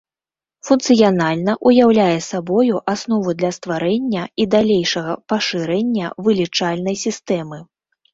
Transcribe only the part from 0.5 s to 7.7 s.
Функцыянальна ўяўляе сабою аснову для стварэння і далейшага пашырэння вылічальнай сістэмы.